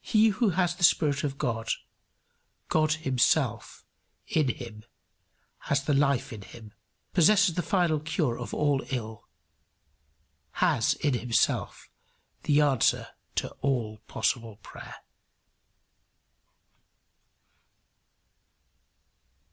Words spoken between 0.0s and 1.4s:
He who has the Spirit of